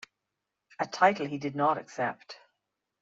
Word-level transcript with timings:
A 0.79 0.87
title 0.87 1.27
he 1.27 1.37
did 1.37 1.55
not 1.55 1.77
accept. 1.77 2.37